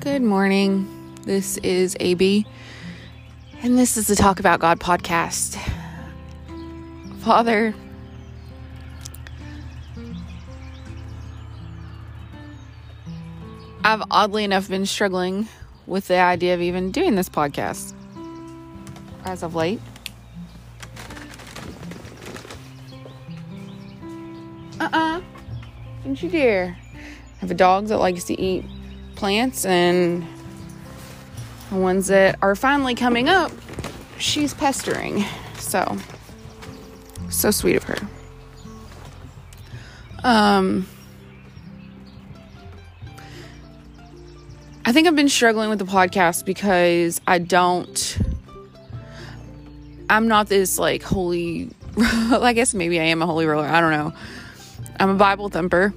[0.00, 0.86] Good morning.
[1.24, 2.46] This is AB,
[3.62, 5.58] and this is the Talk About God podcast.
[7.18, 7.74] Father,
[13.82, 15.48] I've oddly enough been struggling
[15.88, 17.92] with the idea of even doing this podcast
[19.24, 19.80] as of late.
[24.78, 25.18] Uh uh-uh.
[25.18, 25.20] uh.
[26.04, 26.78] Don't you dare.
[26.94, 28.64] I have a dog that likes to eat
[29.18, 30.24] plants and
[31.70, 33.50] the ones that are finally coming up,
[34.16, 35.24] she's pestering.
[35.58, 35.98] So,
[37.28, 37.98] so sweet of her.
[40.22, 40.86] Um,
[44.84, 48.18] I think I've been struggling with the podcast because I don't,
[50.08, 53.66] I'm not this like holy, I guess maybe I am a holy roller.
[53.66, 54.12] I don't know.
[55.00, 55.92] I'm a Bible thumper.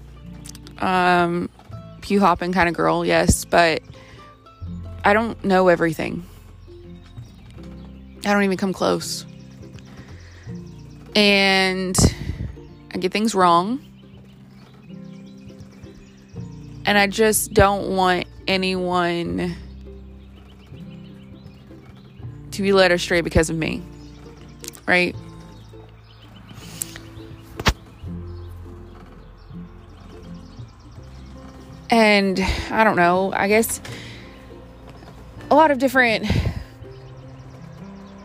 [0.80, 1.50] Um,
[2.02, 3.82] pew hopping kind of girl, yes, but
[5.04, 6.26] I don't know everything.
[8.26, 9.26] I don't even come close.
[11.16, 11.98] And
[12.94, 13.80] I get things wrong.
[16.86, 19.56] And I just don't want anyone
[22.52, 23.82] to be led astray because of me.
[24.88, 25.16] Right?
[31.92, 32.40] And
[32.70, 33.82] I don't know, I guess
[35.52, 36.26] a lot of different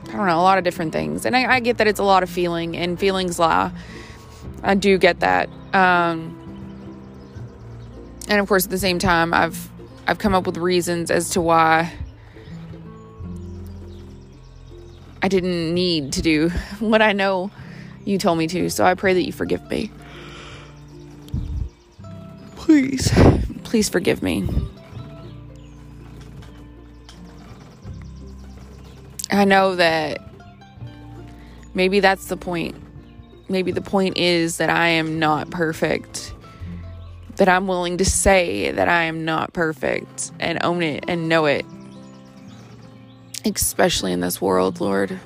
[0.09, 1.27] I don't know, a lot of different things.
[1.27, 3.73] And I, I get that it's a lot of feeling and feelings lie.
[4.63, 5.51] I do get that.
[5.75, 6.33] Um,
[8.29, 9.69] and of course at the same time I've
[10.07, 11.93] I've come up with reasons as to why
[15.21, 17.51] I didn't need to do what I know
[18.05, 18.71] you told me to.
[18.71, 19.91] So I pray that you forgive me.
[22.55, 23.13] Please.
[23.67, 24.49] Please forgive me.
[29.29, 30.21] I know that
[31.75, 32.77] maybe that's the point.
[33.49, 36.33] Maybe the point is that I am not perfect.
[37.39, 41.47] That I'm willing to say that I am not perfect and own it and know
[41.47, 41.67] it.
[43.45, 45.19] Especially in this world, Lord.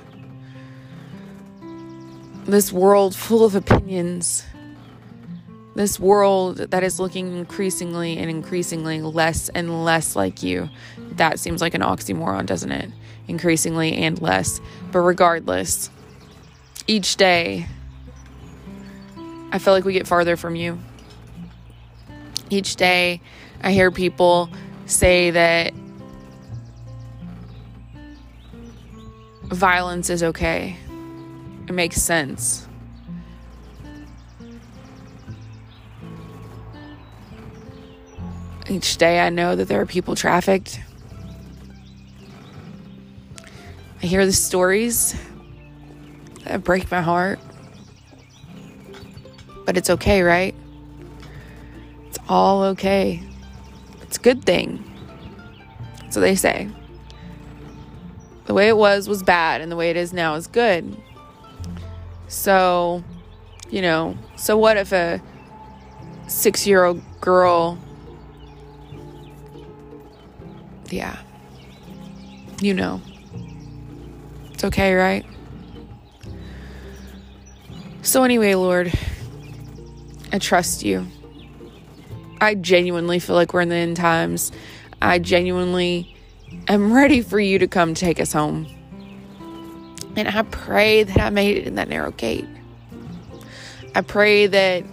[2.47, 4.47] This world full of opinions
[5.75, 10.69] this world that is looking increasingly and increasingly less and less like you.
[11.13, 12.91] That seems like an oxymoron, doesn't it?
[13.29, 14.61] Increasingly and less.
[14.91, 15.91] But regardless,
[16.87, 17.67] each day,
[19.53, 20.79] I feel like we get farther from you.
[22.51, 23.21] Each day,
[23.63, 24.51] I hear people
[24.87, 25.73] say that
[29.45, 30.77] violence is okay.
[31.69, 32.67] It makes sense.
[38.71, 40.79] Each day I know that there are people trafficked.
[44.01, 45.17] I hear the stories
[46.45, 47.41] that break my heart.
[49.67, 50.55] But it's okay, right?
[52.07, 53.21] It's all okay.
[54.03, 54.85] It's a good thing.
[56.11, 56.69] So they say.
[58.45, 60.97] The way it was was bad, and the way it is now is good.
[62.29, 63.03] So,
[63.69, 65.21] you know, so what if a
[66.29, 67.77] six year old girl
[70.93, 71.19] yeah.
[72.61, 73.01] You know.
[74.53, 75.25] It's okay, right?
[78.03, 78.93] So, anyway, Lord,
[80.33, 81.07] I trust you.
[82.41, 84.53] I genuinely feel like we're in the end times.
[85.03, 86.15] I genuinely
[86.69, 88.67] am ready for you to come take us home.
[90.17, 92.47] And I pray that I made it in that narrow gate.
[93.95, 94.85] I pray that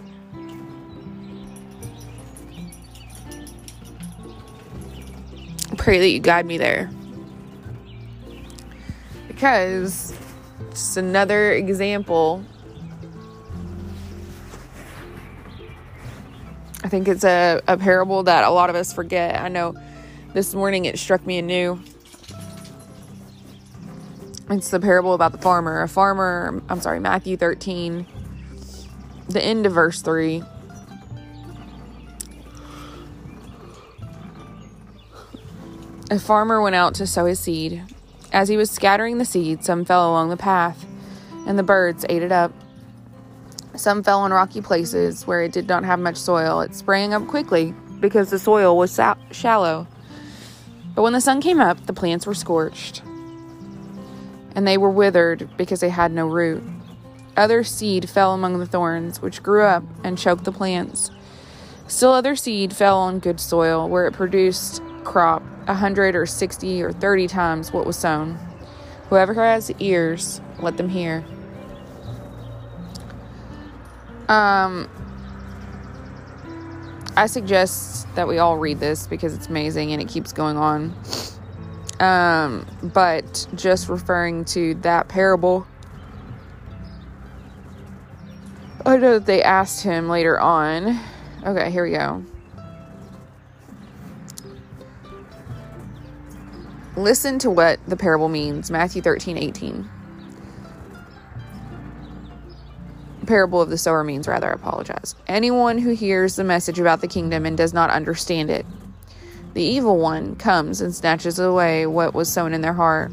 [5.88, 6.92] pray that you guide me there.
[9.30, 10.14] Because
[10.72, 12.44] just another example.
[16.84, 19.40] I think it's a, a parable that a lot of us forget.
[19.40, 19.76] I know
[20.34, 21.80] this morning it struck me anew.
[24.50, 25.84] It's the parable about the farmer.
[25.84, 28.06] A farmer, I'm sorry, Matthew 13,
[29.30, 30.44] the end of verse 3
[36.10, 37.84] A farmer went out to sow his seed.
[38.32, 40.86] As he was scattering the seed, some fell along the path,
[41.46, 42.54] and the birds ate it up.
[43.76, 46.62] Some fell on rocky places where it did not have much soil.
[46.62, 48.98] It sprang up quickly because the soil was
[49.32, 49.86] shallow.
[50.96, 53.04] But when the sun came up, the plants were scorched,
[54.56, 56.64] and they were withered because they had no root.
[57.36, 61.12] Other seed fell among the thorns, which grew up and choked the plants.
[61.88, 66.82] Still, other seed fell on good soil, where it produced crop a hundred or sixty
[66.82, 68.40] or thirty times what was sown.
[69.10, 71.24] Whoever has ears, let them hear.
[74.28, 74.90] Um,
[77.16, 80.94] I suggest that we all read this because it's amazing and it keeps going on.
[82.00, 85.66] Um, but just referring to that parable,
[88.86, 91.00] I know that they asked him later on.
[91.46, 92.24] Okay, here we go.
[96.98, 99.88] Listen to what the parable means Matthew 13 18.
[103.28, 105.14] Parable of the sower means, rather, I apologize.
[105.28, 108.66] Anyone who hears the message about the kingdom and does not understand it,
[109.54, 113.12] the evil one comes and snatches away what was sown in their heart.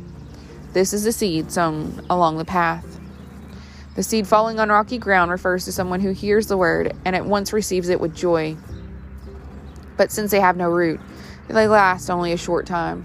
[0.72, 2.98] This is the seed sown along the path.
[3.96, 7.26] The seed falling on rocky ground refers to someone who hears the word and at
[7.26, 8.56] once receives it with joy.
[9.98, 11.00] But since they have no root,
[11.48, 13.04] they last only a short time.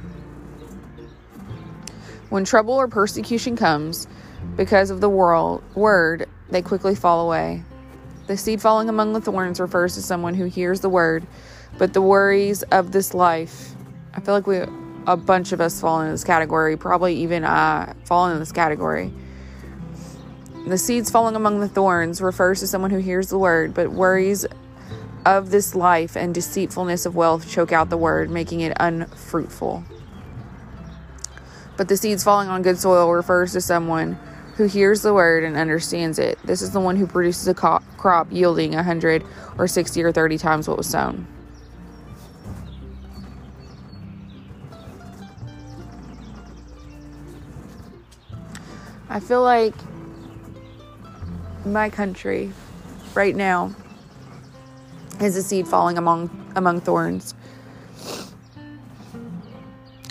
[2.29, 4.07] When trouble or persecution comes
[4.55, 7.63] because of the world, word, they quickly fall away.
[8.27, 11.25] The seed falling among the thorns refers to someone who hears the word,
[11.79, 13.73] but the worries of this life,
[14.13, 14.61] I feel like we
[15.07, 19.11] a bunch of us fall in this category, probably even I fall in this category.
[20.67, 24.45] The seeds falling among the thorns refers to someone who hears the word, but worries
[25.25, 29.83] of this life and deceitfulness of wealth choke out the word, making it unfruitful.
[31.79, 34.19] But the seeds falling on good soil refers to someone
[34.57, 36.37] who hears the word and understands it.
[36.43, 39.23] This is the one who produces a co- crop yielding a 100
[39.57, 41.25] or 60 or 30 times what was sown.
[49.09, 49.73] I feel like
[51.63, 52.51] my country
[53.13, 53.73] right now
[55.21, 57.35] is a seed falling among among thorns.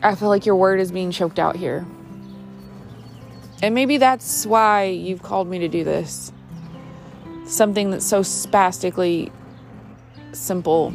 [0.02, 1.86] I feel like your word is being choked out here.
[3.62, 6.32] And maybe that's why you've called me to do this.
[7.46, 9.32] Something that's so spastically
[10.32, 10.94] simple.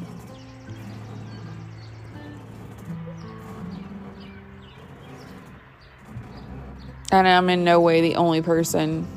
[7.12, 9.08] And I'm in no way the only person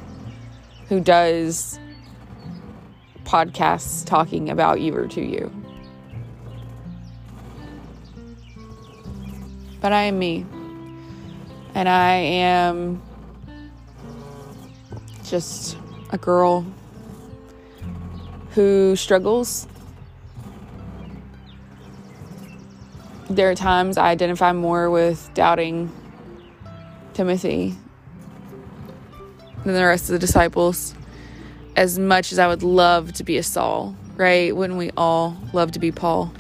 [0.88, 1.79] who does
[3.25, 5.50] podcasts talking about you or to you.
[9.87, 10.44] But I am me.
[11.77, 13.00] And I am
[15.23, 15.79] just
[16.11, 16.67] a girl
[18.50, 19.69] who struggles.
[23.31, 25.93] There are times I identify more with doubting
[27.15, 27.77] Timothy
[29.65, 30.97] than the rest of the disciples.
[31.77, 34.56] As much as I would love to be a Saul, right?
[34.56, 36.33] Wouldn't we all love to be Paul?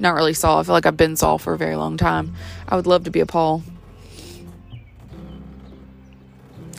[0.00, 0.58] Not really Saul.
[0.58, 2.34] I feel like I've been Saul for a very long time.
[2.66, 3.62] I would love to be a Paul.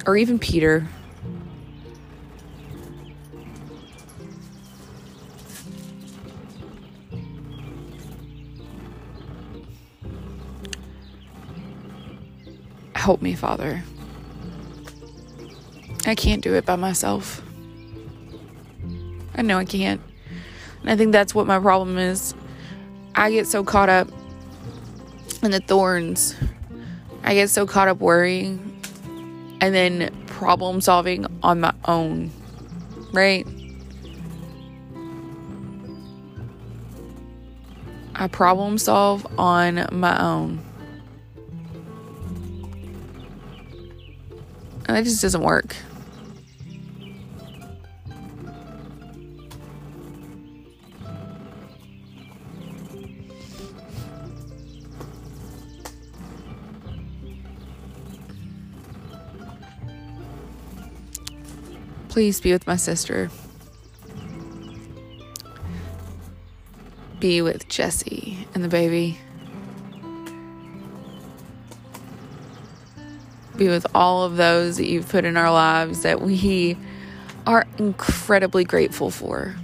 [0.08, 0.88] Or even Peter.
[12.96, 13.84] Help me, Father.
[16.08, 17.44] I can't do it by myself.
[19.36, 20.02] I know I can't.
[20.82, 22.34] And I think that's what my problem is.
[23.16, 24.08] I get so caught up
[25.44, 26.36] in the thorns.
[27.24, 28.82] I get so caught up worrying
[29.62, 32.32] and then problem solving on my own.
[33.14, 33.46] Right?
[38.16, 40.62] I problem solve on my own.
[44.86, 45.76] And that just doesn't work.
[62.12, 63.32] Please be with my sister.
[67.20, 69.18] Be with Jesse and the baby.
[73.62, 76.76] be with all of those that you've put in our lives that we
[77.46, 79.56] are incredibly grateful for.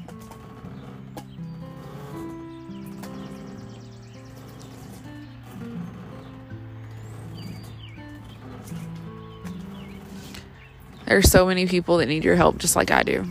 [11.07, 13.25] There's so many people that need your help just like I do.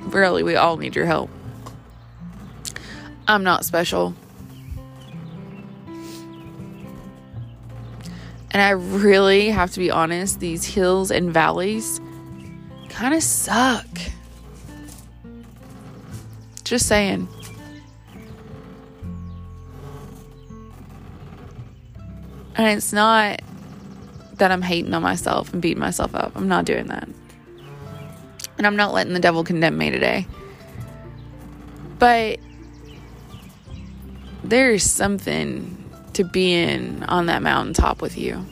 [0.00, 1.28] Really, we all need your help.
[3.26, 4.14] I'm not special.
[8.50, 12.00] And I really have to be honest, these hills and valleys
[12.88, 13.86] kind of suck.
[16.64, 17.28] Just saying.
[22.56, 23.42] And it's not
[24.38, 26.32] that I'm hating on myself and beating myself up.
[26.34, 27.08] I'm not doing that.
[28.58, 30.26] And I'm not letting the devil condemn me today.
[31.98, 32.40] But
[34.44, 35.76] there's something
[36.14, 38.44] to being on that mountaintop with you.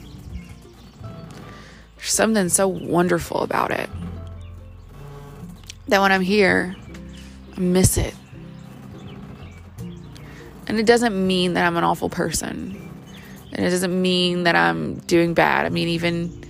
[1.97, 3.89] There's something so wonderful about it
[5.87, 6.75] that when I'm here,
[7.55, 8.13] I miss it.
[10.67, 12.89] And it doesn't mean that I'm an awful person.
[13.53, 15.65] And it doesn't mean that I'm doing bad.
[15.65, 16.43] I mean, even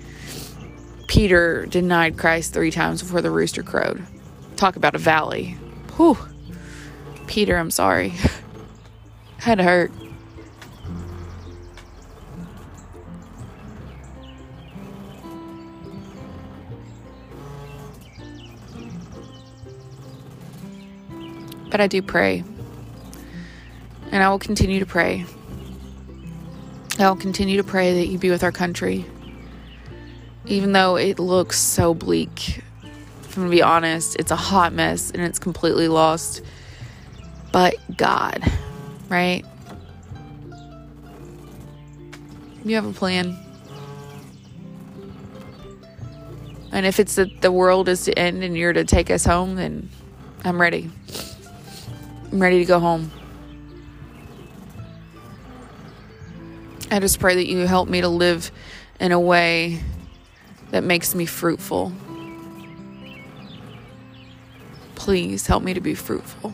[1.08, 4.06] Peter denied Christ three times before the rooster crowed.
[4.58, 5.54] Talk about a valley.
[5.96, 6.18] Whew.
[7.28, 8.14] Peter, I'm sorry.
[9.38, 9.92] Had hurt.
[21.70, 22.44] But I do pray.
[24.12, 25.26] And I will continue to pray.
[27.00, 29.06] I will continue to pray that you be with our country.
[30.48, 32.64] Even though it looks so bleak.
[33.24, 36.42] If I'm to be honest, it's a hot mess and it's completely lost.
[37.52, 38.42] But God,
[39.10, 39.46] right?
[42.64, 43.38] You have a plan.
[46.72, 49.56] And if it's that the world is to end and you're to take us home,
[49.56, 49.90] then
[50.44, 50.90] I'm ready.
[52.32, 53.12] I'm ready to go home.
[56.90, 58.52] I just pray that you help me to live
[59.00, 59.82] in a way
[60.72, 61.92] that makes me fruitful.
[64.96, 66.54] Please help me to be fruitful.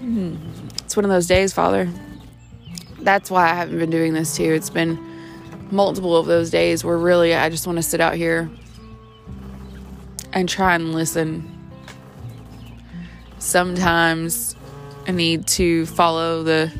[0.00, 0.34] Hmm.
[0.84, 1.88] It's one of those days, Father.
[3.10, 4.52] That's why I haven't been doing this too.
[4.52, 4.96] It's been
[5.72, 8.48] multiple of those days where really I just want to sit out here
[10.32, 11.42] and try and listen.
[13.40, 14.54] Sometimes
[15.08, 16.72] I need to follow the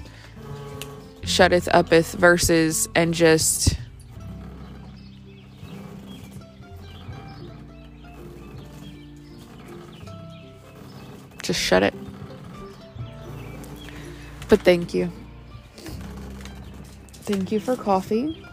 [1.25, 3.77] shutteth uppeth verses and just
[11.43, 11.95] just shut it.
[14.49, 15.11] But thank you.
[17.31, 18.45] Thank you for coffee.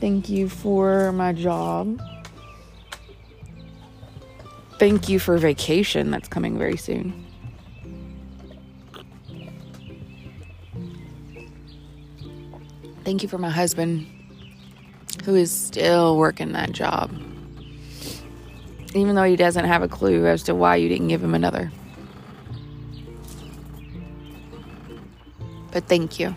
[0.00, 2.00] Thank you for my job.
[4.80, 7.24] Thank you for vacation that's coming very soon.
[13.04, 14.04] Thank you for my husband
[15.24, 17.12] who is still working that job.
[18.94, 21.70] Even though he doesn't have a clue as to why you didn't give him another.
[25.70, 26.34] But thank you.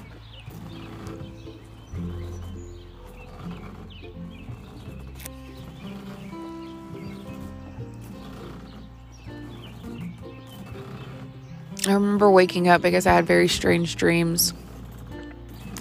[11.88, 14.54] I remember waking up because I had very strange dreams.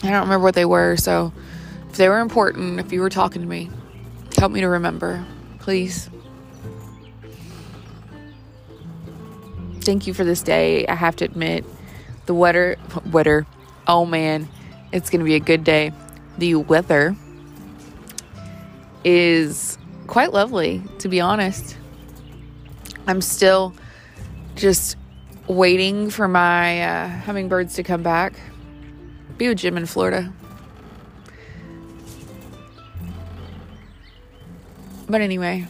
[0.02, 1.32] I don't remember what they were, so
[1.90, 3.70] if they were important, if you were talking to me,
[4.36, 5.24] help me to remember,
[5.58, 6.08] please.
[9.80, 10.86] Thank you for this day.
[10.86, 11.64] I have to admit,
[12.26, 12.76] the weather,
[13.10, 13.46] weather,
[13.86, 14.48] oh man,
[14.92, 15.92] it's going to be a good day.
[16.38, 17.16] The weather
[19.04, 21.76] is quite lovely, to be honest.
[23.06, 23.74] I'm still
[24.56, 24.96] just
[25.48, 28.34] waiting for my uh, hummingbirds to come back.
[29.38, 30.32] Be with Jim in Florida.
[35.08, 35.66] But anyway,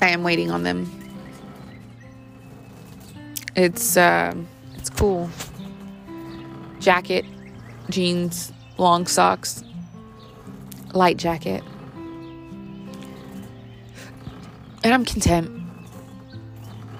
[0.00, 0.90] I am waiting on them.
[3.54, 4.34] It's uh,
[4.76, 5.28] it's cool.
[6.80, 7.24] Jacket,
[7.90, 9.62] jeans, long socks,
[10.94, 11.62] light jacket.
[14.84, 15.61] And I'm content.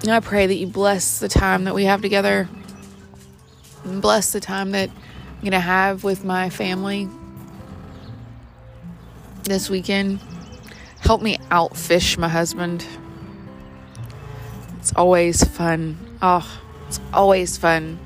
[0.03, 2.49] And I pray that you bless the time that we have together.
[3.85, 7.09] And bless the time that I'm going to have with my family
[9.43, 10.19] this weekend.
[10.99, 12.85] Help me outfish my husband.
[14.77, 15.97] It's always fun.
[16.21, 17.97] Oh, it's always fun.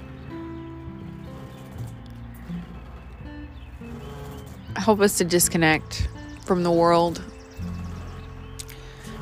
[4.75, 6.08] Help us to disconnect
[6.46, 7.24] from the world,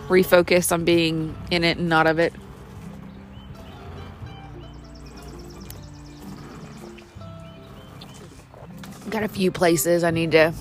[0.09, 2.33] refocus on being in it and not of it.
[9.35, 10.53] few places I need to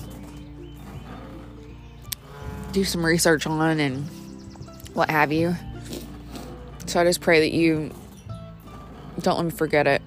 [2.73, 4.05] do some research on and
[4.93, 5.55] what have you.
[6.85, 7.93] So I just pray that you
[9.21, 10.01] don't let me forget it.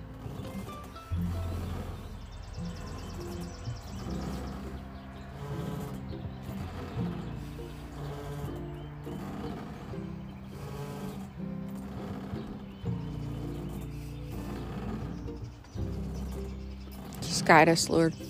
[17.46, 18.27] guide us, Lord.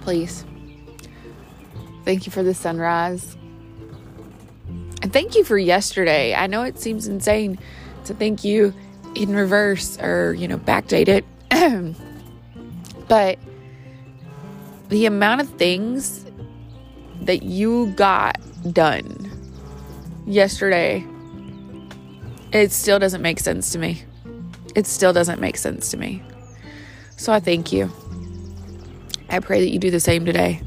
[0.00, 0.44] Please.
[2.04, 3.36] Thank you for the sunrise.
[5.02, 6.34] And thank you for yesterday.
[6.34, 7.58] I know it seems insane
[8.04, 8.74] to thank you
[9.14, 11.24] in reverse or, you know, backdate it.
[13.08, 13.38] but
[14.88, 16.26] the amount of things
[17.22, 18.38] that you got
[18.72, 19.30] done
[20.26, 21.04] yesterday,
[22.52, 24.02] it still doesn't make sense to me.
[24.74, 26.22] It still doesn't make sense to me.
[27.16, 27.90] So I thank you.
[29.30, 30.60] I pray that you do the same today.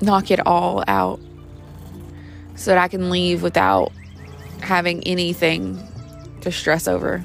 [0.00, 1.20] Knock it all out
[2.54, 3.92] so that I can leave without
[4.60, 5.78] having anything
[6.40, 7.24] to stress over.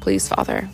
[0.00, 0.68] Please, Father.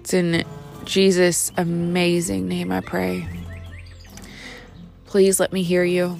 [0.00, 0.44] It's in
[0.84, 3.26] Jesus' amazing name I pray.
[5.06, 6.18] Please let me hear you.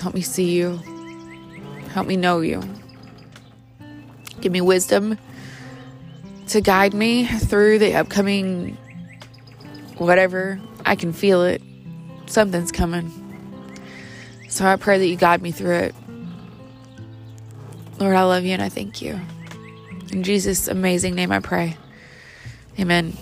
[0.00, 0.80] Help me see you.
[1.92, 2.62] Help me know you.
[4.40, 5.18] Give me wisdom
[6.48, 8.76] to guide me through the upcoming
[9.96, 10.60] whatever.
[10.84, 11.62] I can feel it.
[12.26, 13.12] Something's coming.
[14.48, 15.94] So I pray that you guide me through it.
[17.98, 19.20] Lord, I love you and I thank you.
[20.12, 21.76] In Jesus' amazing name I pray.
[22.78, 23.16] Amen.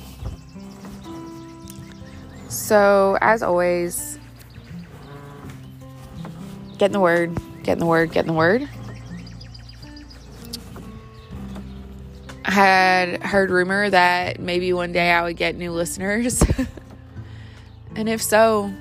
[2.49, 4.19] So, as always,
[6.79, 8.69] get in the word, get in the word, get in the word.
[12.57, 16.43] Had heard rumor that maybe one day I would get new listeners.
[17.97, 18.73] and if so,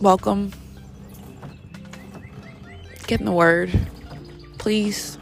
[0.00, 0.52] welcome.
[3.08, 3.76] Get in the word,
[4.58, 5.18] please.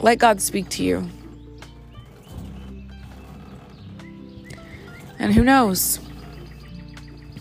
[0.00, 1.10] Let God speak to you.
[5.18, 6.00] And who knows?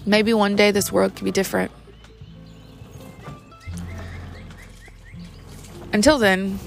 [0.05, 1.71] Maybe one day this world could be different.
[5.95, 6.60] Until then,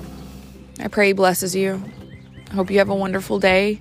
[0.81, 1.85] I pray He blesses you.
[2.51, 3.79] I hope you have a wonderful day.